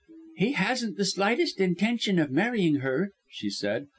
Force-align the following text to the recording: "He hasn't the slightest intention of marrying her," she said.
"He 0.35 0.53
hasn't 0.53 0.97
the 0.97 1.05
slightest 1.05 1.59
intention 1.59 2.17
of 2.17 2.31
marrying 2.31 2.77
her," 2.77 3.11
she 3.29 3.51
said. 3.51 3.85